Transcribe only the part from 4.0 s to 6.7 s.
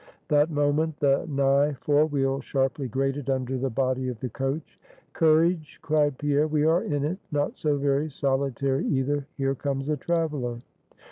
of the coach. "Courage!" cried Pierre, "we